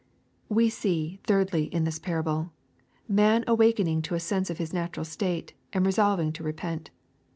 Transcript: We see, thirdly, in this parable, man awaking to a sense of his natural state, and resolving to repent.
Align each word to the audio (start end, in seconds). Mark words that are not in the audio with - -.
We 0.49 0.69
see, 0.71 1.19
thirdly, 1.27 1.65
in 1.65 1.83
this 1.83 1.99
parable, 1.99 2.51
man 3.07 3.43
awaking 3.45 4.01
to 4.01 4.15
a 4.15 4.19
sense 4.19 4.49
of 4.49 4.57
his 4.57 4.73
natural 4.73 5.05
state, 5.05 5.53
and 5.73 5.85
resolving 5.85 6.33
to 6.33 6.43
repent. 6.43 6.89